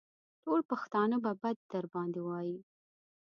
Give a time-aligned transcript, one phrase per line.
[0.43, 2.57] ټول پښتانه به بد در باندې وايي.